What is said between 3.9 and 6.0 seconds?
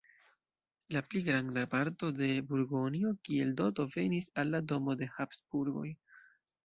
venis al la domo de Habsburgoj.